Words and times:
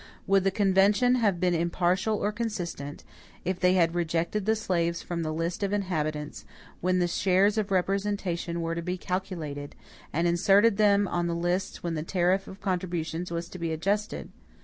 Would 0.25 0.43
the 0.45 0.49
convention 0.49 1.13
have 1.21 1.39
been 1.39 1.53
impartial 1.53 2.17
or 2.17 2.31
consistent, 2.31 3.03
if 3.45 3.59
they 3.59 3.73
had 3.75 3.93
rejected 3.93 4.47
the 4.47 4.55
slaves 4.55 5.03
from 5.03 5.21
the 5.21 5.31
list 5.31 5.61
of 5.61 5.71
inhabitants, 5.73 6.43
when 6.79 6.97
the 6.97 7.07
shares 7.07 7.55
of 7.55 7.69
representation 7.69 8.61
were 8.61 8.73
to 8.73 8.81
be 8.81 8.97
calculated, 8.97 9.75
and 10.11 10.27
inserted 10.27 10.77
them 10.77 11.07
on 11.07 11.27
the 11.27 11.35
lists 11.35 11.83
when 11.83 11.93
the 11.93 12.01
tariff 12.01 12.47
of 12.47 12.61
contributions 12.61 13.31
was 13.31 13.47
to 13.49 13.59
be 13.59 13.71
adjusted? 13.71 14.29